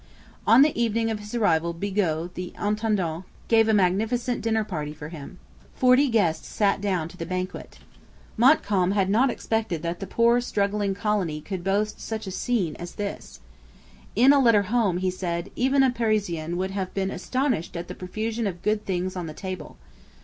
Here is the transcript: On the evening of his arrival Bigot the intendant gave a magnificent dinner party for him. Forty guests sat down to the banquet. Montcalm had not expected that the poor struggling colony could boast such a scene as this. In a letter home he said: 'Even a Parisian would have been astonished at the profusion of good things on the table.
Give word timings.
On 0.47 0.63
the 0.63 0.75
evening 0.81 1.11
of 1.11 1.19
his 1.19 1.35
arrival 1.35 1.73
Bigot 1.73 2.33
the 2.33 2.55
intendant 2.59 3.23
gave 3.47 3.67
a 3.67 3.71
magnificent 3.73 4.41
dinner 4.41 4.63
party 4.63 4.93
for 4.93 5.09
him. 5.09 5.37
Forty 5.75 6.09
guests 6.09 6.47
sat 6.47 6.81
down 6.81 7.07
to 7.09 7.17
the 7.17 7.23
banquet. 7.27 7.77
Montcalm 8.35 8.93
had 8.93 9.11
not 9.11 9.29
expected 9.29 9.83
that 9.83 9.99
the 9.99 10.07
poor 10.07 10.41
struggling 10.41 10.95
colony 10.95 11.39
could 11.39 11.63
boast 11.63 12.01
such 12.01 12.25
a 12.25 12.31
scene 12.31 12.75
as 12.77 12.95
this. 12.95 13.41
In 14.15 14.33
a 14.33 14.39
letter 14.39 14.63
home 14.63 14.97
he 14.97 15.11
said: 15.11 15.51
'Even 15.55 15.83
a 15.83 15.91
Parisian 15.91 16.57
would 16.57 16.71
have 16.71 16.91
been 16.95 17.11
astonished 17.11 17.77
at 17.77 17.87
the 17.87 17.93
profusion 17.93 18.47
of 18.47 18.63
good 18.63 18.83
things 18.83 19.15
on 19.15 19.27
the 19.27 19.35
table. 19.35 19.77